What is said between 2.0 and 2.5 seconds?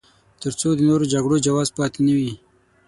نه وي.